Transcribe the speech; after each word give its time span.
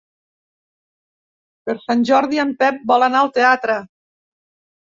Per 1.69 1.75
Sant 1.83 2.01
Jordi 2.11 2.41
en 2.47 2.57
Pep 2.65 2.81
vol 2.93 3.09
anar 3.11 3.23
al 3.23 3.33
teatre. 3.39 3.77